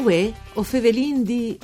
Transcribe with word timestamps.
Uè, 0.00 0.32
o 0.54 0.62
Fevelin 0.62 1.22
di... 1.22 1.58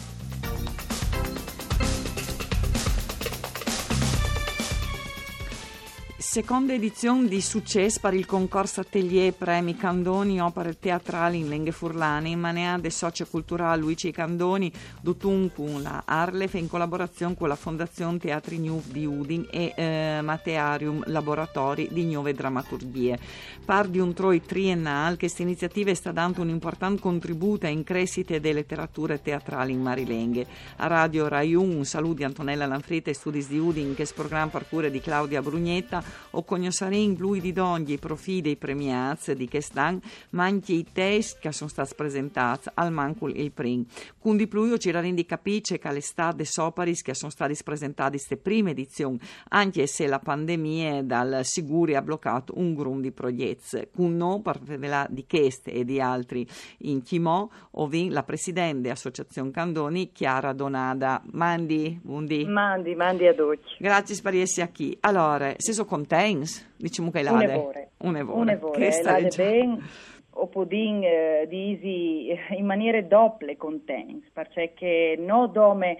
Seconda 6.36 6.74
edizione 6.74 7.28
di 7.28 7.40
successo 7.40 7.98
per 7.98 8.12
il 8.12 8.26
concorso 8.26 8.82
Atelier 8.82 9.32
Premi 9.32 9.74
Candoni 9.74 10.38
Opere 10.38 10.78
Teatrali 10.78 11.38
in 11.38 11.48
Lenghe 11.48 11.72
Furlane 11.72 12.36
Manea 12.36 12.76
de 12.76 12.90
Socioculturale 12.90 13.80
Luigi 13.80 14.10
Candoni 14.10 14.70
Dutun 15.00 15.50
con 15.54 15.80
la 15.80 16.02
Arlef 16.04 16.52
in 16.52 16.68
collaborazione 16.68 17.34
con 17.36 17.48
la 17.48 17.56
Fondazione 17.56 18.18
Teatri 18.18 18.58
New 18.58 18.82
di 18.84 19.06
Udin 19.06 19.48
e 19.50 19.72
eh, 19.74 20.20
Matearium 20.20 21.04
Laboratori 21.06 21.88
di 21.91 22.04
Nuove 22.04 22.34
Drammaturgie. 22.34 23.18
Par 23.64 23.88
di 23.88 23.98
un 23.98 24.12
troi 24.12 24.42
triennale, 24.42 25.16
questa 25.16 25.41
iniziativa 25.41 25.94
sta 25.94 26.12
dando 26.12 26.42
un 26.42 26.50
importante 26.50 27.00
contributo 27.00 27.66
in 27.66 27.82
crescita 27.82 28.38
delle 28.38 28.56
letterature 28.56 29.22
teatrali 29.22 29.72
in 29.72 29.80
Marilenghe. 29.80 30.46
A 30.77 30.86
Radio 30.86 31.28
Rai 31.28 31.55
1 31.55 31.77
un 31.77 31.86
saluto 31.86 32.16
di 32.16 32.24
Antonella 32.24 32.66
Lanfrita 32.66 33.08
e 33.08 33.14
Studi 33.14 33.42
di 33.46 33.58
Udin 33.58 33.94
che 33.94 34.02
è 34.02 34.08
programma 34.14 34.50
per 34.50 34.91
di 34.91 35.00
Claudia 35.00 35.41
Brugnetta 35.41 36.25
o 36.30 36.44
cognosceremo 36.44 37.16
lui 37.18 37.40
di 37.40 37.52
dogni 37.52 37.94
i 37.94 37.98
profili 37.98 38.40
dei 38.40 38.56
premiati 38.56 39.34
di 39.34 39.48
quest'anno, 39.48 40.00
ma 40.30 40.44
anche 40.44 40.72
i 40.72 40.86
test 40.90 41.38
che 41.38 41.52
sono 41.52 41.70
stati 41.70 41.94
presentati 41.94 42.68
al 42.74 42.92
Mancul 42.92 43.36
il 43.36 43.52
Prim. 43.52 43.84
Con 44.18 44.36
di 44.36 44.46
più 44.46 44.76
ci 44.76 44.90
rendi 44.90 45.24
capisce 45.24 45.78
che 45.78 45.92
l'estate 45.92 46.44
soparis 46.44 47.02
che 47.02 47.14
sono 47.14 47.30
stati 47.30 47.55
presentati 47.62 48.10
queste 48.12 48.36
prime 48.36 48.70
edizioni, 48.72 49.18
anche 49.50 49.86
se 49.86 50.06
la 50.06 50.18
pandemia 50.18 51.02
dal 51.02 51.41
sicuri 51.42 51.94
ha 51.94 52.02
bloccato 52.02 52.55
un 52.56 52.74
gruppo 52.74 53.00
di 53.00 53.12
progetti. 53.12 53.88
Con 53.94 54.16
noi, 54.16 54.40
per 54.40 54.58
parlare 54.58 55.08
di 55.12 55.24
queste 55.27 55.72
e 55.72 55.84
di 55.84 56.00
altri 56.00 56.46
in 56.78 57.02
Chimò, 57.02 57.48
ovin 57.72 58.12
la 58.12 58.22
presidente 58.22 58.83
dell'Associazione 58.83 59.50
Candoni, 59.50 60.12
Chiara 60.12 60.52
Donada. 60.52 61.22
Mandi, 61.33 61.98
buondì. 62.02 62.44
Mandi, 62.44 62.94
mandi 62.94 63.27
ad 63.27 63.38
oggi. 63.38 63.77
Grazie 63.78 64.20
per 64.20 64.34
essere 64.34 64.70
qui. 64.74 64.96
Allora, 65.00 65.55
se 65.56 65.72
sono 65.72 65.86
contenta 65.86 66.16
tens, 66.17 66.75
diciamo 66.77 67.11
che 67.11 67.22
l'ade. 67.22 67.45
Un'evore. 67.45 67.91
Un'evore. 67.98 68.41
Un'evore. 68.41 68.78
Che 68.78 69.03
L'ade 69.03 69.28
ben, 69.36 69.83
o 70.31 70.47
podin 70.47 71.03
eh, 71.03 71.47
disi 71.48 72.28
in 72.56 72.64
maniera 72.64 73.00
doppia 73.03 73.55
contens, 73.56 74.25
perché 74.33 75.17
no 75.19 75.47
dome, 75.48 75.97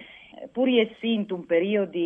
pur 0.51 0.67
essendo 0.69 1.35
un 1.35 1.45
periodo 1.45 1.99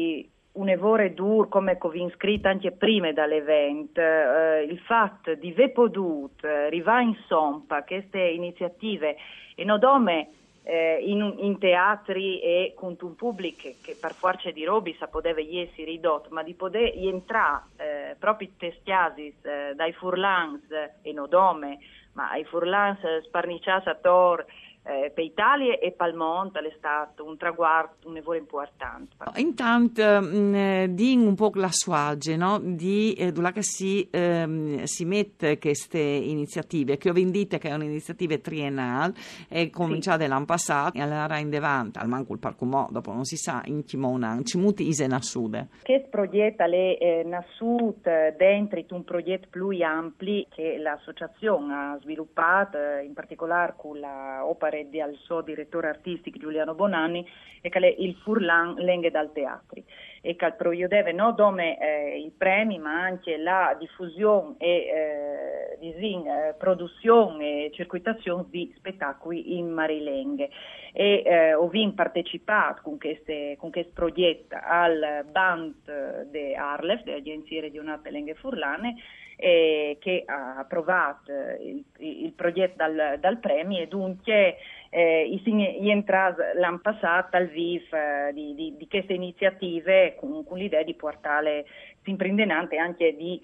un'evore 0.53 1.13
dur 1.13 1.47
come 1.47 1.77
covin 1.77 2.11
scritto 2.11 2.49
anche 2.49 2.71
prima 2.71 3.13
dall'evento, 3.13 4.01
eh, 4.01 4.67
il 4.69 4.79
fatto 4.79 5.33
di 5.35 5.53
ve 5.53 5.69
potuto 5.69 6.45
eh, 6.45 6.65
arrivare 6.65 7.03
in 7.03 7.15
sompa 7.27 7.83
queste 7.83 8.19
iniziative 8.19 9.15
e 9.55 9.63
no 9.63 9.77
dome 9.77 10.27
eh, 10.63 10.99
in, 11.01 11.35
in, 11.39 11.57
teatri 11.57 12.39
e 12.39 12.73
con 12.75 12.95
un 12.99 13.15
pubblico 13.15 13.69
che 13.81 13.97
per 13.99 14.13
forza 14.13 14.51
di 14.51 14.63
robi 14.63 14.95
sa 14.99 15.07
poteva 15.07 15.41
essere 15.41 15.85
ridotto, 15.85 16.29
ma 16.31 16.43
di 16.43 16.53
poter 16.53 16.93
entrare 16.95 17.63
eh, 17.77 18.15
proprio 18.19 18.49
testiasis 18.57 19.43
eh, 19.43 19.73
dai 19.75 19.93
furlans 19.93 20.63
e 21.01 21.11
nodome, 21.13 21.79
ma 22.13 22.29
ai 22.29 22.43
furlans 22.45 22.99
sparniciati 23.23 23.89
a 23.89 23.95
Tor, 23.95 24.45
eh, 24.83 25.11
per 25.13 25.23
Italia 25.23 25.77
e 25.77 25.95
mondo 26.13 26.59
è 26.59 26.73
stato 26.77 27.23
un 27.23 27.37
traguardo, 27.37 28.07
un 28.07 28.15
lavoro 28.15 28.37
importante. 28.37 29.15
Intanto, 29.35 30.01
mh, 30.01 30.55
eh, 30.55 30.87
di 30.89 31.15
un 31.15 31.35
po' 31.35 31.51
la 31.53 31.69
suage, 31.71 32.35
no? 32.35 32.59
di 32.59 33.13
eh, 33.13 33.31
che 33.51 33.61
si, 33.61 34.07
ehm, 34.09 34.83
si 34.83 35.05
mette 35.05 35.59
queste 35.59 35.99
iniziative, 35.99 36.97
che 36.97 37.09
ho 37.09 37.13
vendite 37.13 37.57
che 37.57 37.69
è 37.69 37.73
un'iniziativa 37.73 38.37
triennale, 38.37 39.13
è 39.47 39.69
cominciata 39.69 40.23
sì. 40.23 40.29
l'anno 40.29 40.45
passato, 40.45 40.97
e 40.97 41.01
allora 41.01 41.37
in 41.37 41.49
davanti, 41.49 41.99
al 41.99 42.07
manco 42.07 42.33
il 42.33 42.39
parco 42.39 42.65
mo, 42.65 42.87
dopo 42.91 43.11
non 43.11 43.25
si 43.25 43.35
sa, 43.35 43.61
in 43.65 43.83
Chimona, 43.83 44.39
ci 44.43 44.57
muti 44.57 44.87
ise 44.87 45.07
nassude. 45.07 45.67
Questo 45.83 46.07
progetto 46.09 46.63
è 46.63 46.97
eh, 46.99 47.23
nascuto 47.25 48.09
dentro 48.37 48.79
un 48.91 49.03
progetto 49.03 49.47
più 49.49 49.69
ampio 49.83 50.45
che 50.49 50.77
l'associazione 50.77 51.73
ha 51.73 51.99
sviluppato, 52.01 52.77
eh, 52.77 53.03
in 53.05 53.13
particolare 53.13 53.73
con 53.77 53.99
la 53.99 54.45
opera 54.45 54.70
Pareddi 54.71 55.01
al 55.01 55.15
suo 55.15 55.41
direttore 55.41 55.89
artistico 55.89 56.39
Giuliano 56.39 56.73
Bonanni 56.73 57.27
e 57.59 57.67
che 57.67 57.79
è 57.79 57.95
il 57.99 58.15
Furlan 58.23 58.75
Lenghe 58.75 59.11
dal 59.11 59.33
Teatri 59.33 59.83
e 60.21 60.37
che 60.37 60.53
proiudeve 60.53 61.11
non 61.11 61.35
solo 61.35 61.57
eh, 61.57 62.21
i 62.25 62.31
premi 62.35 62.79
ma 62.79 63.01
anche 63.01 63.35
la 63.35 63.75
diffusione 63.77 64.55
e 64.59 64.67
eh, 64.67 65.77
disin, 65.79 66.25
eh, 66.25 66.55
produzione 66.57 67.65
e 67.65 67.71
circuitazione 67.73 68.45
di 68.49 68.73
spettacoli 68.77 69.57
in 69.57 69.69
Marilenghe. 69.69 70.49
E 70.93 71.23
eh, 71.25 71.53
ho 71.53 71.69
partecipato 71.93 72.81
con 72.83 72.97
questo 72.97 73.91
progetto 73.93 74.57
al 74.61 75.25
band 75.29 76.29
di 76.29 76.53
Arlef, 76.55 77.03
dell'Agenzia 77.03 77.59
Regionale 77.59 78.09
Lenghe 78.09 78.35
Furlane 78.35 78.95
eh, 79.43 79.97
che 79.99 80.21
ha 80.23 80.57
approvato 80.59 81.31
il, 81.31 81.83
il 81.97 82.31
progetto 82.33 82.75
dal, 82.77 83.17
dal, 83.19 83.39
premio 83.39 83.81
e 83.81 83.87
dunque 83.87 84.57
eh, 84.91 85.41
rientra 85.43 86.35
l'anno 86.53 86.79
passato 86.79 87.37
al 87.37 87.47
VIF 87.47 87.91
eh, 87.91 88.31
di, 88.33 88.53
di, 88.53 88.75
di, 88.77 88.87
queste 88.87 89.13
iniziative 89.13 90.13
con, 90.15 90.45
con 90.45 90.59
l'idea 90.59 90.83
di 90.83 90.93
portare 90.93 91.65
sempre 92.03 92.27
in 92.27 92.35
denante 92.35 92.77
anche 92.77 93.15
di 93.15 93.39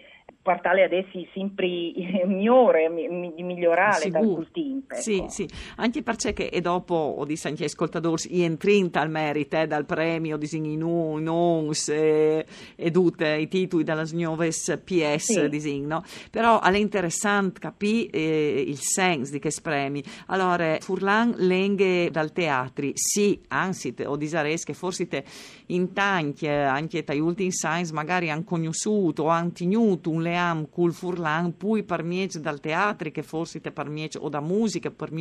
portare 0.47 0.84
adesso 0.84 1.19
sempre 1.34 1.68
migliore, 2.25 2.90
di 3.35 3.44
migliorare 3.44 4.09
dal 4.09 4.23
cultimpe. 4.23 4.95
Ecco. 4.95 5.01
Sì, 5.01 5.25
sì, 5.28 5.50
anche 5.75 6.03
perché 6.03 6.31
che, 6.31 6.45
e 6.45 6.62
dopo 6.62 6.96
ho 6.96 7.25
detto 7.25 7.50
anche 7.50 7.66
ascoltatori, 7.66 8.41
entrinta 8.44 9.01
al 9.01 9.09
merito 9.09 9.57
eh, 9.57 9.67
dal 9.67 9.85
premio 9.85 10.38
disegni 10.38 10.78
nu, 10.78 11.17
nons 11.17 11.90
e, 11.90 12.46
e 12.78 12.91
tutti 12.91 13.25
i 13.25 13.50
titoli 13.50 13.84
dalla 13.84 14.06
nuoves 14.13 14.79
PS 14.85 15.34
sì. 15.34 15.50
disegno, 15.50 16.03
però 16.31 16.62
è 16.62 16.78
interessante 16.78 17.59
capire 17.59 18.09
eh, 18.12 18.63
il 18.66 18.79
senso 18.79 19.34
di 19.34 19.41
questi 19.41 19.62
premi. 19.62 20.01
Allora, 20.28 20.78
Furlan 20.79 21.34
lenghe 21.40 22.09
dal 22.09 22.31
teatri, 22.31 22.94
sì, 22.96 23.41
anzi, 23.50 23.94
o 24.06 24.16
disares 24.16 24.63
che 24.63 24.73
forse 24.73 25.09
te 25.09 25.25
in 25.67 25.91
tanti, 25.91 26.47
anche 26.47 27.03
tra 27.03 27.13
gli 27.13 27.19
ultimi 27.19 27.51
science 27.51 27.91
magari 27.91 28.29
hanno 28.29 28.46
conosciuto 28.47 29.28
hanno 29.28 29.52
tenuto 29.52 30.09
un 30.09 30.22
leam 30.22 30.69
col 30.69 30.94
furlan, 30.94 31.58
poi 31.58 31.84
per 31.84 32.06
dal 32.40 32.59
teatro, 32.59 33.12
che 33.12 33.22
forse 33.22 33.59
te 33.59 33.72
per 33.72 33.91
o 34.19 34.30
da 34.30 34.40
musica, 34.40 34.90
per 34.90 35.12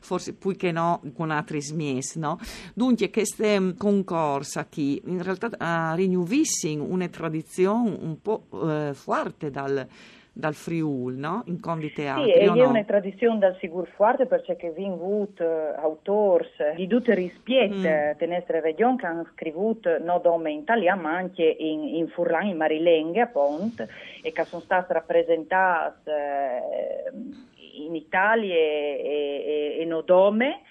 forse 0.00 0.32
poi 0.32 0.56
che 0.56 0.72
no, 0.72 1.02
con 1.14 1.30
altri 1.30 1.62
smies, 1.62 2.16
no? 2.16 2.38
Dunque, 2.74 3.10
queste 3.10 3.60
mm, 3.60 3.70
concorsa 3.76 4.64
qui, 4.64 5.00
in 5.04 5.22
realtà, 5.22 5.50
ha 5.58 5.94
rinnovissimo 5.94 6.84
una 6.84 7.08
tradizione 7.08 7.96
un 8.00 8.20
po' 8.20 8.46
eh, 8.64 8.94
forte 8.94 9.50
dal 9.50 9.86
dal 10.40 10.54
Friul, 10.54 11.14
no? 11.14 11.42
In 11.46 11.60
condi 11.60 11.92
teatri, 11.92 12.32
Sì, 12.32 12.38
e 12.38 12.46
no? 12.46 12.54
è 12.56 12.64
una 12.64 12.82
tradizione 12.82 13.38
dal 13.38 13.56
Sigur 13.60 13.86
forte 13.94 14.26
perché 14.26 14.56
vi 14.74 14.86
avut 14.86 15.38
uh, 15.38 15.78
autori 15.80 16.48
di 16.74 16.88
tutte 16.88 17.14
rispiette 17.14 18.14
mm. 18.14 18.18
tenestre 18.18 18.60
regioni 18.60 18.96
che 18.96 19.06
hanno 19.06 19.26
scritto 19.32 19.98
non 20.00 20.20
solo 20.22 20.48
in 20.48 20.58
italiano 20.58 21.02
ma 21.02 21.14
anche 21.14 21.44
in, 21.44 21.84
in 21.84 22.08
furlan, 22.08 22.46
in 22.46 22.56
marilenghe 22.56 23.20
appunto 23.20 23.86
e 24.22 24.32
che 24.32 24.44
sono 24.44 24.62
state 24.62 24.92
rappresentate 24.92 26.10
uh, 27.12 27.84
in 27.84 27.94
Italia 27.94 28.54
e, 28.54 29.76
e, 29.76 29.80
e 29.80 29.84
Nodome 29.84 30.62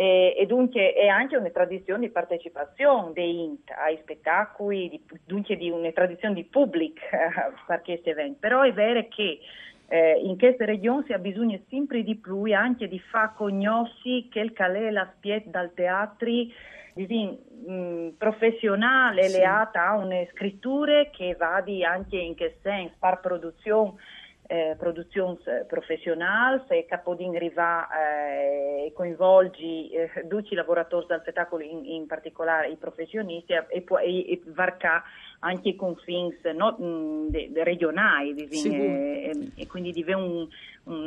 e, 0.00 0.34
e, 0.34 0.46
dunque 0.46 0.94
è 0.94 1.08
anche 1.08 1.36
una 1.36 1.50
tradizione 1.50 2.06
di 2.06 2.10
partecipazione 2.10 3.12
dei 3.12 3.44
INT 3.44 3.70
ai 3.72 3.98
spettacoli, 4.00 4.88
di, 4.88 5.02
dunque 5.26 5.56
di 5.56 5.68
una 5.68 5.92
tradizione 5.92 6.32
di 6.32 6.44
pubblico 6.44 7.02
per 7.66 7.82
questi 7.82 8.08
eventi. 8.08 8.38
Però 8.40 8.62
è 8.62 8.72
vero 8.72 9.06
che 9.10 9.40
eh, 9.88 10.18
in 10.24 10.38
queste 10.38 10.64
regioni 10.64 11.04
si 11.04 11.12
ha 11.12 11.18
bisogno 11.18 11.60
sempre 11.68 12.02
di 12.02 12.16
più 12.16 12.44
anche 12.50 12.88
di 12.88 12.98
far 12.98 13.34
conoscere 13.34 14.24
quel 14.30 14.54
che 14.54 14.64
è 14.64 14.90
l'aspetto 14.90 15.50
dal 15.50 15.74
teatro 15.74 16.30
professionale 18.16 19.24
sì. 19.24 19.36
legata 19.36 19.86
a 19.86 19.96
una 19.96 20.24
scrittura 20.32 21.10
che 21.10 21.36
va 21.38 21.62
anche 21.84 22.16
in 22.16 22.34
che 22.34 22.56
senso, 22.62 22.94
far 22.98 23.20
produzione 23.20 23.96
eh, 24.50 24.74
produzioni 24.76 25.38
professionali, 25.68 26.60
se 26.66 26.84
Capodin 26.84 27.38
riva 27.38 27.86
eh, 27.88 28.86
e 28.86 28.92
coinvolgi 28.92 29.90
eh, 29.90 30.10
duci 30.24 30.56
lavoratori 30.56 31.06
del 31.06 31.20
spettacolo, 31.20 31.62
in, 31.62 31.84
in, 31.84 32.06
particolare 32.08 32.68
i 32.68 32.76
professionisti, 32.76 33.52
e, 33.52 33.64
e, 33.68 33.84
e 34.02 34.42
varca 34.46 35.04
anche 35.40 35.74
con 35.76 35.96
fins 35.96 36.34
no, 36.54 36.76
de, 37.28 37.50
de 37.52 37.64
regionali, 37.64 38.46
sì. 38.50 38.68
e, 38.68 39.32
e, 39.54 39.66
quindi 39.66 39.92
diventa 39.92 40.22
un, 40.22 40.48
un, 40.84 41.06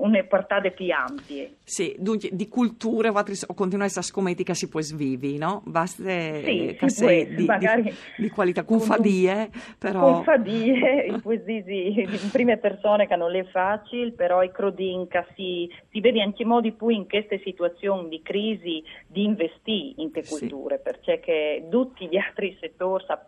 une 0.00 0.24
portate 0.24 0.70
più 0.70 0.92
ampie. 0.92 1.56
Sì, 1.64 1.94
dunque 1.98 2.28
di 2.32 2.48
culture 2.48 3.08
o 3.08 3.54
continuare 3.54 3.90
a 3.94 4.02
scommetti 4.02 4.44
che 4.44 4.54
si 4.54 4.68
può 4.68 4.80
svivi, 4.80 5.36
no? 5.36 5.62
Basta 5.64 6.02
sì, 6.04 6.76
che 6.78 6.88
sei 6.88 7.26
di, 7.34 7.46
di, 7.46 7.94
di, 8.18 8.28
qualità, 8.30 8.64
con 8.64 8.78
fadie, 8.78 9.50
però... 9.78 10.14
Con 10.14 10.24
fadie, 10.24 11.18
poesie 11.22 12.02
in 12.02 12.30
prime 12.30 12.58
persone 12.58 13.08
che 13.08 13.16
non 13.16 13.34
è 13.34 13.44
facile, 13.46 14.12
però 14.12 14.42
i 14.42 14.52
crodin 14.52 15.08
che 15.08 15.24
si, 15.34 15.68
si 15.90 16.00
vede 16.00 16.22
anche 16.22 16.44
modi 16.44 16.70
poi 16.72 16.94
in 16.94 17.08
queste 17.08 17.40
situazioni 17.42 18.08
di 18.08 18.22
crisi 18.22 18.82
di 19.06 19.24
investire 19.24 19.94
in 19.96 20.12
te 20.12 20.24
culture, 20.24 20.76
sì. 20.76 20.82
perché 20.82 21.66
tutti 21.68 22.06
gli 22.06 22.16
altri 22.16 22.56
settori 22.60 22.90
possono 22.92 23.20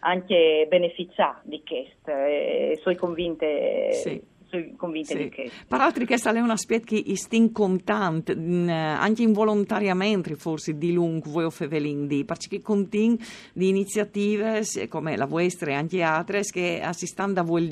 anche 0.00 0.66
beneficiare 0.68 1.40
di 1.44 1.62
questo 1.64 2.10
e 2.10 2.78
sono 2.82 2.96
convinta 2.96 3.46
sì 3.92 4.34
convinta 4.76 5.12
sì. 5.12 5.18
di 5.24 5.28
che. 5.28 5.50
Peraltro 5.66 6.04
questa 6.04 6.32
è 6.32 6.40
un 6.40 6.50
aspetto 6.50 6.86
che 6.86 7.02
è 7.06 7.52
contant, 7.52 8.30
anche 8.30 9.22
involontariamente 9.22 10.34
forse 10.36 10.76
di 10.76 10.92
lungo 10.92 11.30
voi 11.30 11.50
fevelin 11.50 12.06
di, 12.06 12.24
perché 12.24 12.60
contin 12.60 13.18
di 13.52 13.68
iniziative 13.68 14.62
come 14.88 15.16
la 15.16 15.26
vostra 15.26 15.70
e 15.70 15.74
anche 15.74 16.02
altre 16.02 16.42
che 16.42 16.80
assistanno 16.82 17.40
a 17.40 17.42
voi 17.42 17.62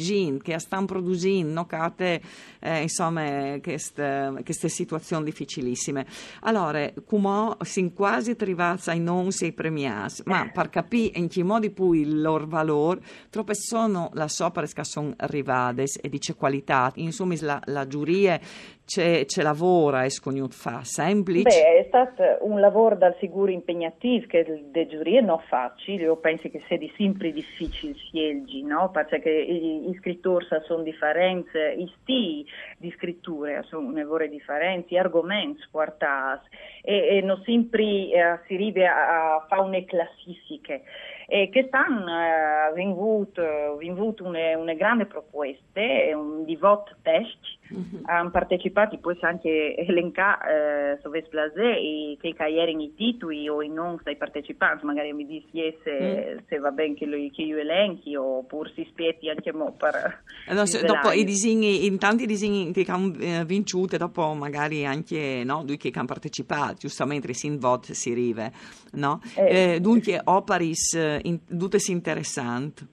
che 0.42 0.58
stanno 0.58 0.86
producendo, 0.86 1.52
no, 1.52 1.66
cate, 1.66 2.20
eh, 2.60 2.82
insomma, 2.82 3.58
queste, 3.60 4.32
queste 4.42 4.68
situazioni 4.68 5.24
difficilissime. 5.24 6.06
Allora, 6.40 6.90
come 7.06 7.56
si 7.62 7.92
quasi 7.94 8.36
arrivati 8.38 8.90
ai 8.90 9.00
non 9.00 9.30
sei 9.30 9.52
premiati, 9.52 10.22
ma 10.26 10.50
per 10.52 10.70
capire 10.70 11.18
in 11.18 11.28
che 11.28 11.42
modo 11.42 11.70
poi 11.70 12.00
il 12.00 12.20
loro 12.20 12.46
valore, 12.46 13.00
troppe 13.30 13.54
sono 13.54 14.10
le 14.14 14.26
opere 14.40 14.66
che 14.66 14.84
sono 14.84 15.12
arrivate 15.16 15.84
e 16.00 16.08
dice 16.08 16.34
qualità 16.34 16.73
risultati. 16.74 17.02
Insomma, 17.02 17.34
la, 17.40 17.60
la 17.66 17.86
giuria 17.86 18.38
ce, 18.84 19.26
lavora 19.42 20.04
e 20.04 20.10
scognut 20.10 20.52
fa 20.52 20.80
semplice? 20.82 21.42
Beh, 21.42 21.78
è 21.78 21.84
stato 21.88 22.22
un 22.40 22.60
lavoro 22.60 22.96
dal 22.96 23.16
sicuro 23.18 23.50
impegnativo 23.50 24.26
che 24.26 24.62
le 24.72 24.86
giurie 24.86 25.20
non 25.20 25.40
facili, 25.48 26.02
io 26.02 26.16
penso 26.16 26.48
che 26.50 26.62
sia 26.66 26.76
di 26.76 26.92
sempre 26.96 27.32
difficile 27.32 27.94
scegliere, 27.94 28.66
no? 28.66 28.90
Perché 28.90 29.30
i, 29.30 29.88
i 29.88 29.96
scrittori 30.00 30.46
sono 30.66 30.82
differenti, 30.82 31.56
i 31.56 31.90
stili 32.00 32.46
di 32.78 32.92
scrittura 32.96 33.62
sono 33.62 33.92
differenti, 34.28 34.94
gli 34.94 34.98
argomenti 34.98 35.62
portati 35.70 36.48
e, 36.82 37.16
e 37.16 37.20
non 37.22 37.40
sempre 37.44 37.82
eh, 37.82 38.38
si 38.46 38.54
arriva 38.54 38.94
a, 38.94 39.34
a 39.36 39.46
fare 39.48 39.62
una 39.62 39.82
classifica. 39.84 40.78
E 41.26 41.48
quest'anno 41.50 42.10
ha 42.10 42.68
eh, 42.68 42.72
vinto, 42.74 43.76
vinto 43.76 44.24
una, 44.24 44.58
una 44.58 44.74
grande 44.74 45.06
proposta, 45.06 45.80
un 46.14 46.44
divot 46.44 46.96
test, 47.02 47.38
mm-hmm. 47.74 48.04
hanno 48.04 48.30
partecipato 48.30 48.98
poi 48.98 49.16
anche 49.20 49.76
elencati 49.76 50.48
eh, 50.48 50.98
Soves 51.02 51.28
Blasé 51.28 51.78
e 51.78 52.18
che 52.20 52.34
ieri 52.48 52.82
i 52.82 52.94
titoli 52.94 53.48
o 53.48 53.62
i 53.62 53.68
non 53.68 53.98
dei 54.02 54.16
partecipanti, 54.16 54.84
magari 54.84 55.12
mi 55.12 55.26
dici 55.26 55.76
se, 55.82 56.36
mm. 56.36 56.38
se 56.46 56.58
va 56.58 56.70
bene 56.70 56.94
che, 56.94 57.06
lo, 57.06 57.16
che 57.32 57.42
io 57.42 57.58
elenchi 57.58 58.14
oppure 58.16 58.70
si 58.74 58.86
spieti 58.90 59.28
anche 59.28 59.52
mo 59.52 59.74
per 59.76 60.22
allora, 60.46 60.66
se, 60.66 60.84
dopo 60.84 61.10
i 61.10 61.24
disegni, 61.24 61.86
in 61.86 61.98
tanti 61.98 62.26
disegni 62.26 62.72
che 62.72 62.84
hanno 62.88 63.12
eh, 63.18 63.44
vinto, 63.44 63.86
dopo 63.96 64.32
magari 64.34 64.84
anche 64.84 65.42
no, 65.44 65.62
lui 65.66 65.76
che 65.76 65.90
hanno 65.94 66.06
partecipato, 66.06 66.74
giustamente 66.74 67.32
in 67.42 67.58
voto 67.58 67.94
si 67.94 68.12
rive, 68.12 68.52
no? 68.92 69.20
Eh, 69.36 69.74
eh, 69.74 69.80
dunque 69.80 70.20
operis 70.22 70.94
eh, 70.94 71.20
in, 71.22 71.40
tutte 71.46 71.78
interessanti. 71.88 72.86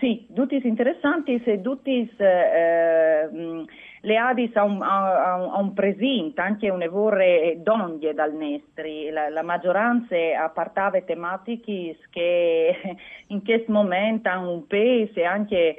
Sì, 0.00 0.26
tutti 0.34 0.60
interessanti 0.62 1.42
e 1.42 1.60
tutti 1.62 2.10
eh, 2.18 3.28
le 4.02 4.16
Adis 4.16 4.54
ha 4.54 4.62
un, 4.62 4.80
ha, 4.82 5.58
un 5.58 5.72
presente, 5.72 6.40
anche 6.40 6.70
un 6.70 6.82
evore 6.82 7.58
donne 7.62 8.14
dal 8.14 8.32
Nestri, 8.32 9.10
la, 9.10 9.28
la 9.28 9.42
maggioranza 9.42 10.16
appartava 10.38 11.00
tematiche 11.00 11.96
che 12.10 12.96
in 13.28 13.44
questo 13.44 13.72
momento 13.72 14.28
hanno 14.28 14.52
un 14.52 14.66
peso 14.66 15.18
e 15.18 15.24
anche 15.24 15.76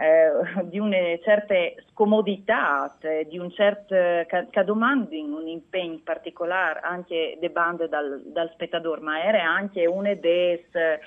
eh, 0.00 0.64
di 0.64 0.78
una 0.78 0.96
certa 1.22 1.54
scomodità, 1.90 2.96
di 3.28 3.38
un 3.38 3.50
certo 3.50 3.94
che 3.94 4.64
domandi 4.64 5.20
un 5.20 5.46
impegno 5.46 6.00
particolare 6.02 6.80
anche 6.82 7.36
de 7.38 7.50
bande 7.50 7.86
dal, 7.88 8.22
dal 8.24 8.50
spettatore, 8.52 9.02
ma 9.02 9.22
era 9.22 9.44
anche 9.44 9.86
una 9.86 10.14
delle 10.14 11.00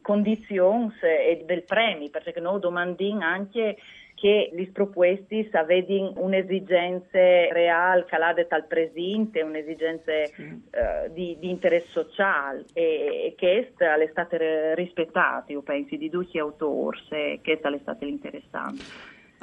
condizioni 0.00 0.92
e 1.02 1.42
del 1.44 1.64
premi, 1.64 2.08
perché 2.08 2.40
noi 2.40 2.60
domandiamo 2.60 3.22
anche 3.22 3.76
che 4.22 4.50
gli 4.54 4.70
proposti 4.70 5.48
avevano 5.50 6.12
un'esigenza 6.18 7.18
reale, 7.50 8.04
calate 8.04 8.46
al 8.50 8.68
presente, 8.68 9.42
un'esigenza 9.42 10.12
sì. 10.26 10.42
uh, 10.42 11.12
di, 11.12 11.36
di, 11.40 11.50
interesse 11.50 11.88
sociale 11.88 12.64
e, 12.72 13.24
e 13.26 13.34
questa 13.36 13.96
è 13.96 14.06
stata 14.12 14.36
rispettata, 14.74 15.50
io 15.50 15.62
penso, 15.62 15.96
di 15.96 16.08
tutti 16.08 16.34
gli 16.34 16.38
autori, 16.38 17.00
e 17.10 17.40
questa 17.42 17.74
è 17.74 17.78
stata 17.80 18.04
l'interessante. 18.04 18.84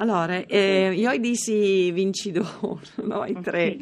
Allora, 0.00 0.46
eh, 0.46 0.94
io 0.94 1.18
dissi 1.18 1.90
vincitore, 1.90 2.80
no? 3.04 3.26
i 3.26 3.36
tre, 3.42 3.76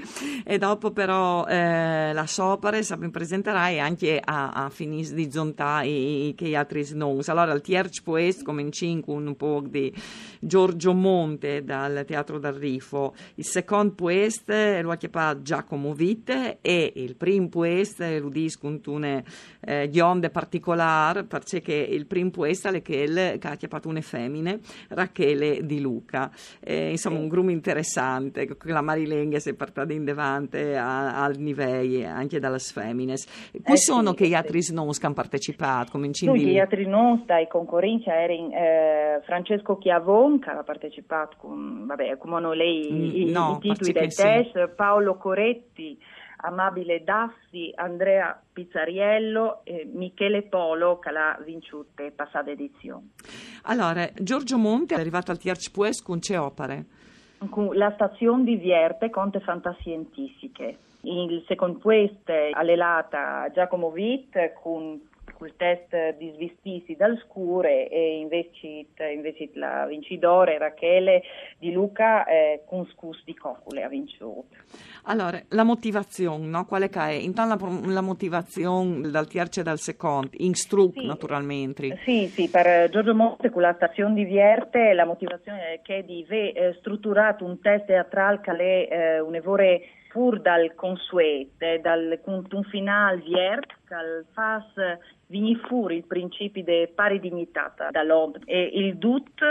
e 0.44 0.58
dopo 0.58 0.90
però 0.90 1.46
eh, 1.46 2.12
la 2.12 2.26
sopra 2.26 2.76
mi 2.96 3.08
presenterai 3.08 3.78
anche 3.78 4.20
a, 4.22 4.50
a 4.50 4.68
finis 4.68 5.12
di 5.12 5.30
zonta 5.30 5.82
e 5.82 6.34
che 6.36 6.56
altri 6.56 6.84
non. 6.94 7.20
Allora, 7.26 7.52
il 7.52 7.60
terzo 7.60 8.02
poest 8.02 8.42
cominci 8.42 9.00
con 9.00 9.28
un 9.28 9.36
po' 9.36 9.62
di 9.64 9.94
Giorgio 10.40 10.92
Monte 10.92 11.62
dal 11.62 12.04
Teatro 12.04 12.40
dal 12.40 12.54
Rifo, 12.54 13.14
il 13.36 13.44
secondo 13.44 13.94
poest 13.94 14.48
lo 14.82 14.90
ha 14.90 14.96
chiamato 14.96 15.42
Giacomo 15.42 15.94
Vitte 15.94 16.58
e 16.60 16.94
il 16.96 17.14
primo 17.14 17.48
poest 17.48 18.00
lo 18.00 18.28
dico 18.28 18.58
con 18.58 18.80
una 18.86 19.22
eh, 19.60 19.88
gionde 19.88 20.30
particolare 20.30 21.22
perché 21.22 21.74
il 21.74 22.06
primo 22.06 22.30
poest 22.30 22.66
è 22.66 22.82
che 22.82 23.38
ha 23.40 23.54
chiamato 23.54 23.88
una 23.88 24.00
femmine, 24.00 24.58
Rachele 24.88 25.64
Di 25.64 25.80
Luca. 25.80 26.07
Luca, 26.08 26.30
eh, 26.60 26.90
insomma 26.90 27.18
un 27.18 27.28
gruppo 27.28 27.50
interessante, 27.50 28.48
la 28.62 28.80
Marilenghe 28.80 29.38
si 29.38 29.50
è 29.50 29.54
portata 29.54 29.92
in 29.92 30.04
devante 30.04 30.76
al 30.76 31.34
livello 31.36 31.66
anche 32.08 32.40
dalle 32.40 32.58
femmine. 32.58 33.14
Qui 33.52 33.74
eh, 33.74 33.76
sono 33.76 34.10
sì, 34.10 34.16
che 34.16 34.28
gli 34.28 34.34
altri 34.34 34.62
sì. 34.62 34.72
non 34.72 34.88
hanno 34.88 35.12
partecipato? 35.14 35.92
Cominciando 35.92 36.38
sì, 36.38 36.46
gli 36.46 36.58
altri 36.58 36.86
non, 36.86 37.22
dai 37.26 37.46
concorrenza 37.46 38.14
erano 38.14 38.50
eh, 38.52 39.20
Francesco 39.24 39.76
Chiavon 39.76 40.40
che 40.40 40.50
ha 40.50 40.62
partecipato 40.62 41.36
con, 41.38 41.86
vabbè, 41.86 42.16
come 42.16 42.40
non 42.40 42.56
lei, 42.56 42.88
mm, 42.90 43.10
i, 43.14 43.30
no, 43.30 43.58
i 43.62 43.68
titoli 43.68 43.92
del 43.92 44.14
test, 44.14 44.68
Paolo 44.68 45.16
Coretti, 45.16 45.98
Amabile 46.40 47.02
Dassi, 47.02 47.72
Andrea 47.74 48.40
Pizzariello 48.52 49.60
e 49.64 49.88
Michele 49.92 50.42
Polo 50.42 50.98
che 50.98 51.10
l'ha 51.10 51.38
vinciuta 51.44 52.04
passata 52.14 52.50
edizione. 52.50 53.10
Allora, 53.64 54.08
Giorgio 54.14 54.56
Monte 54.58 54.94
è 54.94 54.98
arrivato 54.98 55.30
al 55.30 55.38
Tierch 55.38 55.70
Pues 55.72 56.02
con 56.02 56.20
ce 56.20 56.36
opere? 56.36 56.84
La 57.72 57.92
stazione 57.94 58.44
di 58.44 58.56
Vierte 58.56 59.10
conte 59.10 59.40
fantascientifiche. 59.40 60.78
Il 61.02 61.44
secondo 61.46 61.78
puesto 61.78 62.32
all'elata 62.52 63.48
Giacomo 63.52 63.86
Witt 63.88 64.52
con 64.60 65.07
quel 65.38 65.54
test 65.56 66.16
di 66.16 66.32
svistisi 66.34 66.96
dal 66.96 67.16
scure 67.24 67.88
e 67.88 68.18
invece, 68.18 68.86
invece 69.14 69.50
la 69.54 69.86
vincitore 69.86 70.58
Rachele 70.58 71.22
di 71.58 71.70
Luca 71.70 72.26
eh, 72.26 72.64
con 72.66 72.84
scus 72.88 73.22
di 73.24 73.34
Cocule 73.34 73.84
ha 73.84 73.88
vinto. 73.88 74.46
Allora, 75.04 75.40
la 75.50 75.62
motivazione, 75.62 76.44
no? 76.44 76.66
quale 76.66 76.88
è? 76.88 77.10
Intanto 77.12 77.66
la, 77.66 77.92
la 77.92 78.00
motivazione 78.00 79.08
dal 79.10 79.28
terzo 79.28 79.60
e 79.60 79.62
dal 79.62 79.78
secondo, 79.78 80.30
in 80.38 80.54
struc 80.54 80.98
sì, 80.98 81.06
naturalmente. 81.06 81.98
Sì, 82.04 82.26
sì, 82.26 82.48
per 82.48 82.90
Giorgio 82.90 83.14
Monte 83.14 83.50
con 83.50 83.62
la 83.62 83.74
stazione 83.74 84.14
di 84.14 84.24
Vierte 84.24 84.92
la 84.92 85.04
motivazione 85.04 85.74
è 85.74 85.80
che 85.82 86.04
di 86.04 86.24
aver 86.26 86.56
eh, 86.56 86.76
strutturato 86.80 87.44
un 87.44 87.60
test 87.60 87.86
teatrale 87.86 88.40
che 88.40 88.50
è 88.50 88.88
eh, 88.90 89.20
un'evore 89.20 89.82
pur 90.08 90.40
dal 90.40 90.74
consuete, 90.74 91.80
dal 91.80 92.18
un 92.24 92.64
final 92.64 93.20
viert, 93.20 93.74
che 93.86 94.24
fa 94.32 94.64
vini 95.26 95.54
fuori 95.56 95.96
il 95.96 96.06
principio 96.06 96.62
di 96.62 96.88
pari 96.94 97.20
dignità 97.20 97.74
dall'uomo 97.90 98.34
e 98.44 98.70
il 98.74 98.96
dut 98.96 99.42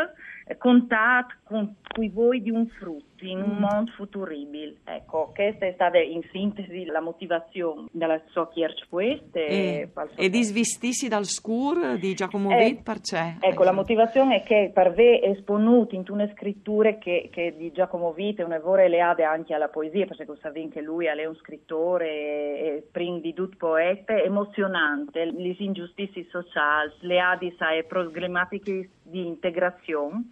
contatto 0.57 1.35
con 1.43 1.75
cui 1.93 2.09
voi 2.09 2.41
di 2.41 2.51
un 2.51 2.67
frutto 2.67 3.25
in 3.25 3.41
un 3.41 3.55
mm. 3.55 3.59
mondo 3.59 3.91
futuribile. 3.91 4.75
Ecco, 4.83 5.31
questa 5.33 5.65
è 5.65 5.71
stata 5.73 5.97
in 5.97 6.21
sintesi 6.31 6.85
la 6.85 7.01
motivazione 7.01 7.87
della 7.91 8.21
sua 8.27 8.47
Kirchpoeste. 8.47 9.45
E, 9.45 9.89
e 10.15 10.29
disvestisi 10.29 11.07
dal 11.07 11.25
scur 11.25 11.97
di 11.97 12.13
Giacomo 12.13 12.51
eh, 12.51 12.63
Witt, 12.63 12.83
perché? 12.83 13.37
Ecco, 13.39 13.63
la 13.63 13.71
motivazione 13.71 14.41
è 14.41 14.43
che 14.43 14.71
per 14.73 14.93
ve 14.93 15.21
esponuti 15.21 15.95
in 15.95 16.03
una 16.09 16.29
scrittura 16.33 16.97
che, 16.97 17.29
che 17.31 17.55
di 17.57 17.71
Giacomo 17.71 18.13
Witt 18.15 18.39
è 18.39 18.43
un'evore 18.43 18.87
leade 18.87 19.23
anche 19.23 19.53
alla 19.53 19.69
poesia, 19.69 20.05
perché 20.05 20.25
sapete 20.41 20.69
che 20.69 20.81
lui 20.81 21.05
è 21.05 21.25
un 21.25 21.35
scrittore 21.35 22.07
e, 22.07 22.83
e 22.91 23.19
di 23.19 23.33
tutto 23.33 23.55
poeta, 23.57 24.13
emozionante, 24.15 25.25
le 25.25 25.55
ingiustizie 25.57 26.25
sociali, 26.29 26.91
le 27.01 27.19
adis 27.19 27.55
e 27.59 27.83
problematiche 27.83 28.89
di 29.09 29.25
integrazione 29.25 30.23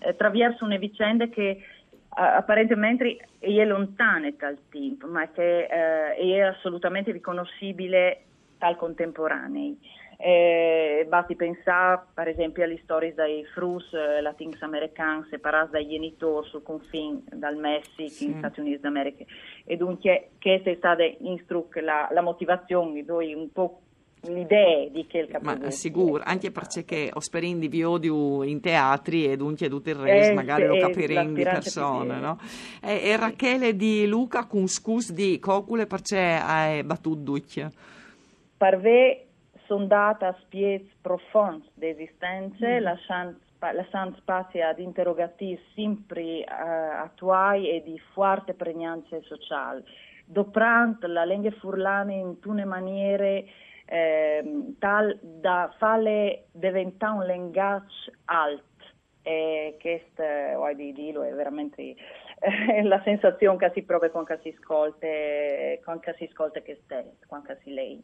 eh, 0.00 0.10
attraverso 0.10 0.64
una 0.64 0.76
vicenda 0.76 1.26
che 1.28 1.62
apparentemente 2.10 3.28
è 3.38 3.64
lontana 3.64 4.30
dal 4.36 4.58
tempo, 4.70 5.06
ma 5.06 5.30
che 5.30 5.64
eh, 5.64 6.14
è 6.14 6.40
assolutamente 6.40 7.12
riconoscibile 7.12 8.22
dal 8.58 8.76
contemporaneo. 8.76 9.76
Eh, 10.20 11.06
basti 11.08 11.36
pensare 11.36 12.06
per 12.12 12.26
esempio 12.26 12.64
alle 12.64 12.80
storie 12.82 13.14
dei 13.14 13.44
frus 13.54 13.92
eh, 13.92 14.20
latins 14.20 14.60
americani 14.62 15.24
separati 15.30 15.70
dai 15.70 15.88
genitori 15.88 16.44
sul 16.48 16.64
confine 16.64 17.22
dal 17.30 17.54
Messico 17.54 18.08
sì. 18.08 18.24
in 18.24 18.38
Stati 18.38 18.58
Uniti 18.58 18.80
d'America 18.80 19.24
e 19.64 19.76
dunque 19.76 20.30
questa 20.40 20.70
è 20.70 20.74
stata 20.74 21.04
la, 21.82 22.08
la 22.10 22.20
motivazione 22.20 23.04
di 23.04 23.32
un 23.32 23.52
po' 23.52 23.82
l'idea 24.22 24.88
di 24.88 25.06
che 25.06 25.18
il 25.18 25.28
capoluogo. 25.28 25.64
Ma 25.64 25.70
sicuro, 25.70 26.22
anche 26.24 26.50
perché 26.50 27.10
ho 27.12 27.20
di 27.58 27.82
odio 27.82 28.42
in 28.42 28.60
teatri 28.60 29.30
e 29.30 29.36
dunque 29.36 29.68
tutto 29.68 29.90
il 29.90 29.96
resto, 29.96 30.32
eh, 30.32 30.34
magari 30.34 30.66
lo 30.66 30.78
capiremo 30.78 31.32
di 31.32 31.42
persona, 31.42 32.18
no? 32.18 32.38
E, 32.82 33.00
e 33.02 33.16
Rachele 33.16 33.76
di 33.76 34.06
Luca 34.06 34.46
con 34.46 34.66
scus 34.66 35.12
di 35.12 35.38
Cocule 35.38 35.86
perché 35.86 36.18
hai 36.18 36.82
battuto 36.82 37.20
duccia? 37.20 37.70
Per 38.56 38.76
me 38.78 39.22
sono 39.66 39.86
data 39.86 40.36
spiez 40.40 40.82
profonds 41.00 41.66
d'esistenza, 41.74 42.66
mm. 42.66 42.82
lasciando 42.82 43.36
lasciando 43.58 44.16
spazio 44.18 44.64
ad 44.64 44.78
interrogativi 44.78 45.60
sempre 45.74 46.44
uh, 46.46 47.02
attuali 47.02 47.70
e 47.70 47.82
di 47.82 48.00
forte 48.12 48.54
pregnanza 48.54 49.18
sociale. 49.22 49.82
Doprant 50.24 51.02
la 51.04 51.24
lingua 51.24 51.50
furlana 51.52 52.12
in 52.12 52.38
tutte 52.38 52.64
maniere 52.64 53.46
eh, 53.88 54.74
tal 54.78 55.18
da 55.22 55.74
farle 55.78 56.46
diventare 56.52 57.12
un 57.16 57.24
linguaggio 57.24 58.12
alto 58.26 58.66
e 59.22 59.76
questo 59.80 60.22
ho 60.22 60.72
di 60.74 60.92
dirlo 60.92 61.22
è 61.22 61.32
veramente 61.32 61.82
eh, 62.40 62.82
la 62.82 63.00
sensazione 63.02 63.58
che 63.58 63.70
si 63.74 63.82
prova 63.82 64.08
quando 64.10 64.38
si 64.42 64.54
ascolta 64.56 65.06
quando 65.82 66.14
si 66.16 66.24
ascolta 66.24 66.60
che 66.60 66.80
stesso 66.84 67.16
quando 67.26 67.56
si 67.62 67.72
lei. 67.72 68.02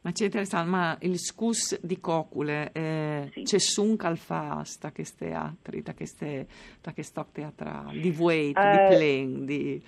Ma 0.00 0.12
c'è 0.12 0.24
interessante, 0.24 0.70
ma 0.70 0.96
il 1.02 1.18
scus 1.18 1.78
di 1.80 2.00
Cocule, 2.00 2.70
eh, 2.72 3.28
sì. 3.32 3.42
c'è 3.42 3.58
sun 3.58 3.96
calfa 3.96 4.62
sta 4.64 4.90
che 4.90 5.04
teatri, 5.04 5.82
da 5.82 5.92
che 5.92 7.02
stock 7.02 7.32
teatrali, 7.32 8.00
di 8.00 8.10
Vuet, 8.10 8.56
uh, 8.56 8.70
di 8.70 8.96
Plen, 8.96 9.44
di... 9.44 9.84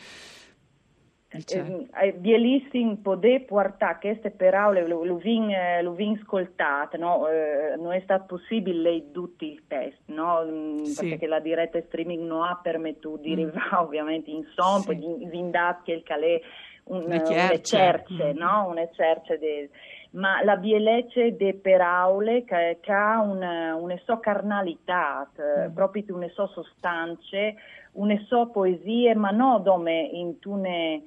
Eh, 1.33 2.13
bellissimo 2.15 2.97
poter 2.97 3.45
portare 3.45 3.99
queste 4.01 4.33
parole, 4.33 4.85
lo, 4.89 5.05
lo 5.05 5.17
vin, 5.17 5.49
lo 5.81 5.93
vin 5.93 6.19
ascoltate, 6.21 6.99
no? 6.99 7.29
eh, 7.29 7.77
non 7.77 7.93
è 7.93 8.01
stato 8.01 8.35
possibile 8.35 8.81
leggere 8.81 9.13
tutti 9.13 9.53
i 9.53 9.63
test, 9.69 10.01
no? 10.07 10.45
Mm, 10.45 10.79
sì. 10.79 11.09
perché 11.11 11.29
la 11.29 11.39
diretta 11.39 11.81
streaming 11.83 12.27
non 12.27 12.43
ha 12.43 12.59
permesso 12.61 13.17
di 13.17 13.33
arrivare 13.33 13.77
mm. 13.77 13.79
ovviamente 13.79 14.31
in 14.31 14.45
son, 14.57 14.81
sì. 14.81 14.97
di 14.97 15.27
vindare 15.27 15.79
quel 15.85 16.03
calè 16.03 16.41
un, 16.85 17.05
un'ecerce, 17.05 18.35
mm. 18.35 18.37
no? 18.37 18.67
un'ecerce 18.69 19.39
de, 19.39 19.71
ma 20.13 20.43
la 20.43 20.57
bielecce 20.57 21.37
de 21.37 21.55
peraule 21.55 22.43
che, 22.43 22.79
che 22.81 22.93
ha 22.93 23.21
una, 23.21 23.77
una 23.77 23.97
so 24.05 24.19
carnalità, 24.19 25.31
mm. 25.41 25.73
proprio 25.75 26.03
una 26.09 26.29
so 26.31 26.49
sostanze, 26.49 27.55
una 27.93 28.21
so 28.27 28.49
poesie, 28.49 29.15
ma 29.15 29.31
non 29.31 29.63
come 29.63 30.01
in 30.01 30.41
tune 30.41 31.03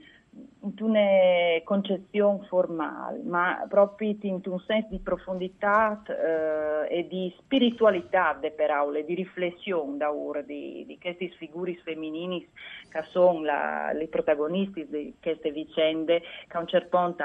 una 0.79 1.61
concezione 1.63 2.45
formale, 2.47 3.21
ma 3.23 3.65
proprio 3.67 4.15
in 4.21 4.41
un 4.45 4.59
senso 4.65 4.87
di 4.89 4.99
profondità 4.99 6.01
eh, 6.07 6.99
e 6.99 7.07
di 7.07 7.33
spiritualità 7.37 8.37
de 8.39 8.51
per 8.51 8.71
aule, 8.71 9.03
di 9.03 9.13
riflessione 9.13 9.97
da 9.97 10.13
ora 10.13 10.41
di, 10.41 10.85
di 10.87 10.97
queste 10.99 11.29
figure 11.37 11.75
femminili 11.83 12.47
che 12.89 13.03
sono 13.09 13.41
le 13.41 14.07
protagonisti 14.09 14.87
di 14.87 15.13
queste 15.21 15.51
vicende 15.51 16.21
che 16.47 16.57
a 16.57 16.59
un 16.59 16.67
certo 16.67 16.97
punto 16.97 17.23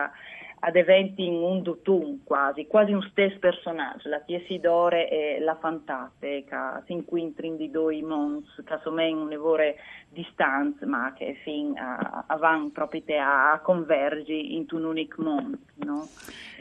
ad 0.61 0.77
eventi 0.77 1.27
in 1.27 1.35
un 1.35 1.62
dutun 1.62 2.23
quasi, 2.25 2.67
quasi 2.67 2.93
un 2.93 3.03
stesso 3.11 3.38
personaggio, 3.38 4.09
la 4.09 4.21
Tiesidore 4.21 5.09
e 5.09 5.41
la 5.41 5.57
Fantate, 5.57 6.45
che 6.45 6.57
si 6.87 6.93
incontrano 6.93 7.57
di 7.57 7.71
due 7.71 8.03
mons, 8.03 8.62
che 8.65 8.79
sono 8.83 9.03
in 9.03 9.17
un'evore 9.17 9.77
distanza, 10.09 10.87
ma 10.87 11.12
che 11.12 11.38
fin 11.43 11.77
a, 11.77 12.25
a 12.27 12.37
van 12.37 12.73
proprio 12.73 13.03
a, 13.21 13.53
a 13.53 13.61
convergi 13.61 14.57
in 14.57 14.67
un 14.71 14.85
unico 14.85 15.23
mondo, 15.23 15.59
no? 15.77 16.07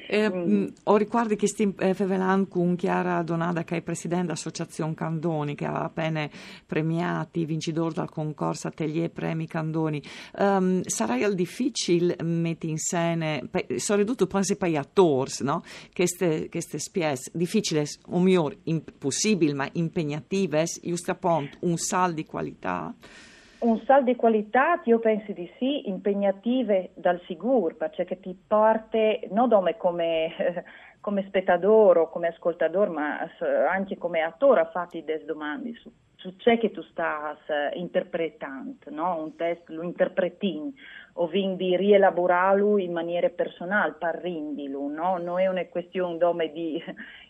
Eh, 0.10 0.30
mm. 0.30 0.68
Ho 0.86 0.96
ricordi 0.96 1.36
che 1.36 1.48
stiamo 1.48 1.74
eh, 1.80 1.94
fevelan 1.94 2.48
con 2.48 2.76
Chiara 2.76 3.22
Donada, 3.24 3.64
che 3.64 3.78
è 3.78 3.82
presidente 3.82 4.28
dell'Associazione 4.28 4.94
Candoni, 4.94 5.54
che 5.54 5.66
ha 5.66 5.84
appena 5.84 6.28
premiati 6.66 7.44
vincitori 7.46 7.94
dal 7.94 8.10
concorso 8.10 8.70
Atelier 8.70 9.12
Premi 9.12 9.48
Candoni. 9.48 10.02
Um, 10.38 10.82
sarà 10.84 11.18
difficile 11.30 12.16
mettere 12.24 12.72
in 12.72 12.78
scena, 12.78 13.40
sono 13.88 14.00
ridotto 14.00 14.28
penso 14.28 14.58
per 14.58 14.76
attori, 14.76 15.32
no? 15.40 15.64
Queste, 15.94 16.50
queste 16.50 16.78
spies 16.78 17.32
difficili, 17.34 17.84
o 18.10 18.20
meglio, 18.20 18.52
impossibili, 18.64 19.54
ma 19.54 19.68
impegnative, 19.72 20.66
giusto 20.84 21.12
appunto 21.12 21.58
un 21.62 21.78
sal 21.78 22.14
di 22.14 22.26
qualità. 22.26 22.94
Un 23.60 23.82
sal 23.86 24.04
di 24.04 24.16
qualità, 24.16 24.82
io 24.84 25.00
penso 25.00 25.32
di 25.32 25.50
sì, 25.58 25.88
impegnative 25.88 26.92
dal 26.96 27.22
sicuro, 27.26 27.76
perché 27.76 28.20
ti 28.20 28.38
parte 28.46 29.22
non 29.32 29.50
come, 29.78 30.68
come 31.00 31.24
spettatore 31.28 32.10
come 32.12 32.28
ascoltatore, 32.28 32.90
ma 32.90 33.20
anche 33.72 33.98
come 33.98 34.20
attore 34.20 34.60
a 34.60 34.70
fatti 34.70 35.04
delle 35.04 35.26
domande 35.26 35.74
su, 35.82 35.90
su 36.18 36.36
ciò 36.38 36.56
che 36.58 36.72
tu 36.72 36.82
stai 36.84 37.36
interpretando, 37.80 38.90
no? 38.90 39.24
un 39.24 39.36
testo 39.36 39.74
lo 39.74 39.82
interpreti 39.82 40.74
o 41.20 41.28
quindi 41.28 41.76
rielaborarlo 41.76 42.78
in 42.78 42.92
maniera 42.92 43.30
personale, 43.30 43.96
parrindilo, 43.98 44.88
no? 44.88 45.18
non 45.18 45.40
è 45.40 45.48
una 45.48 45.66
questione 45.66 46.52
di 46.52 46.82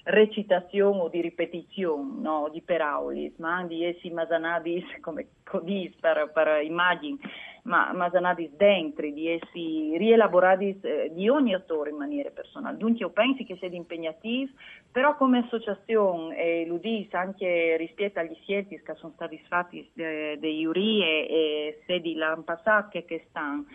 recitazione 0.08 1.00
o 1.02 1.10
di 1.10 1.22
ripetizione, 1.22 2.22
no? 2.22 2.50
di 2.52 2.62
parole, 2.62 3.34
ma 3.38 3.64
di 3.64 3.84
essi 3.84 4.10
masanadis 4.10 4.84
come 5.02 5.28
codis 5.44 5.94
per, 6.00 6.32
per 6.34 6.64
immagini, 6.64 7.20
ma 7.64 7.92
masanadis 7.94 8.52
dentro, 8.52 9.10
di 9.10 9.28
essi 9.28 9.98
rielaborati 9.98 10.80
eh, 10.82 11.12
di 11.14 11.28
ogni 11.28 11.54
attore 11.54 11.90
in 11.90 11.98
maniera 11.98 12.30
personale. 12.30 12.78
Dunque 12.78 13.00
io 13.00 13.10
penso 13.10 13.44
che 13.44 13.58
sia 13.58 13.68
impegnativo, 13.70 14.52
però 14.92 15.16
come 15.18 15.40
associazione, 15.40 16.38
e 16.38 16.66
lo 16.66 16.78
dico 16.78 17.18
anche 17.18 17.76
rispetto 17.78 18.20
agli 18.20 18.36
scelti 18.44 18.82
che 18.82 18.96
sono 18.96 19.12
stati 19.16 19.38
fatti 19.48 19.90
eh, 19.96 20.38
dei 20.40 20.60
Iuri 20.60 21.02
e, 21.02 21.28
e 21.30 21.82
sedi 21.86 22.16
l'anno 22.16 22.44
passato 22.44 23.02
che 23.06 23.26
stanno, 23.30 23.66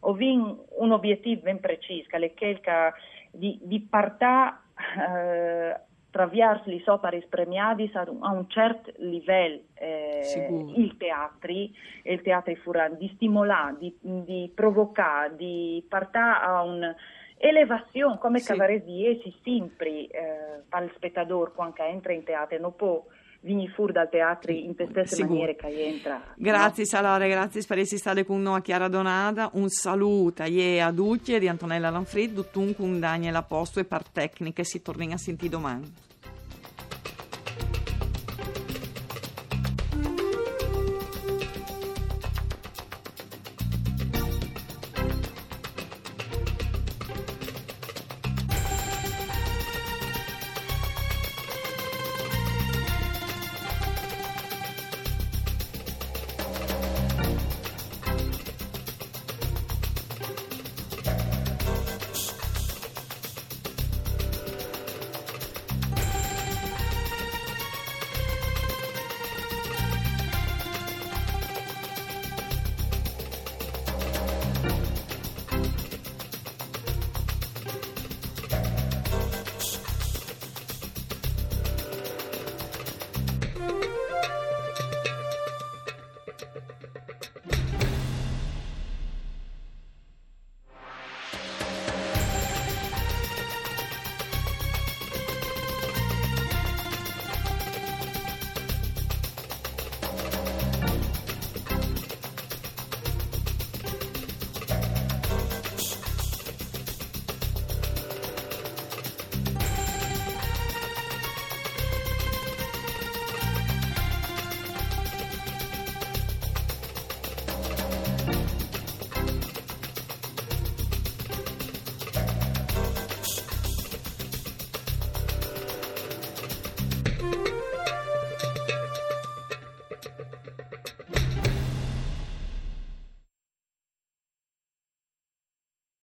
ho 0.00 0.16
un 0.20 0.92
obiettivo 0.92 1.42
ben 1.42 1.60
preciso, 1.60 2.08
che 2.10 2.60
è 2.62 2.92
di, 3.30 3.58
di 3.62 3.80
partire 3.80 4.66
eh, 4.98 5.80
attraverso 6.08 6.70
gli 6.70 6.82
opere 6.86 7.24
premiati 7.28 7.90
a 7.92 8.30
un 8.30 8.48
certo 8.48 8.92
livello 8.96 9.60
eh, 9.74 10.72
il 10.74 10.96
teatri 10.96 11.74
e 12.02 12.14
il 12.14 12.22
teatro 12.22 12.54
furan 12.56 12.96
di 12.96 13.10
stimolare, 13.14 13.76
di, 13.78 13.94
di 14.00 14.50
provocare, 14.54 15.36
di 15.36 15.84
partire 15.88 16.38
a 16.42 16.62
un 16.62 16.94
elevazione 17.36 18.18
come 18.18 18.38
sì. 18.40 18.48
cavaresi 18.48 19.06
essi 19.06 19.32
sempre 19.44 20.08
eh, 20.08 20.62
per 20.68 20.82
il 20.82 20.92
spettatore 20.96 21.52
quando 21.52 21.82
entra 21.82 22.12
in 22.12 22.24
teatro 22.24 22.58
non 22.58 22.74
può 22.74 23.04
vini 23.40 23.68
fur 23.68 23.92
dal 23.92 24.08
teatro 24.08 24.52
in 24.52 24.74
te 24.74 24.86
stesse 24.90 25.16
Sigur. 25.16 25.30
maniere 25.30 25.56
che 25.56 25.66
entra. 25.68 26.20
Grazie 26.36 26.82
no? 26.82 26.88
Salore, 26.88 27.28
grazie 27.28 27.62
per 27.66 27.78
essere 27.78 27.98
stati 27.98 28.24
con 28.24 28.42
noi 28.42 28.58
a 28.58 28.60
Chiara 28.62 28.88
Donada. 28.88 29.50
Un 29.54 29.68
saluto 29.68 30.42
a 30.42 30.46
a 30.46 30.90
Ducci 30.90 31.38
di 31.38 31.48
Antonella 31.48 31.90
Lanfrid, 31.90 32.34
tutto 32.34 32.60
un 32.60 32.74
con 32.74 32.98
Daniela 32.98 33.42
Posto 33.42 33.80
e 33.80 33.84
par 33.84 34.08
tecniche 34.08 34.64
si 34.64 34.82
torna 34.82 35.14
a 35.14 35.18
sentire 35.18 35.50
domani. 35.50 36.06